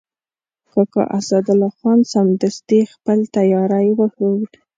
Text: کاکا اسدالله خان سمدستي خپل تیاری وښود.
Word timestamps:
کاکا 0.71 1.03
اسدالله 1.17 1.71
خان 1.79 1.99
سمدستي 2.13 2.79
خپل 2.93 3.19
تیاری 3.35 3.89
وښود. 3.97 4.51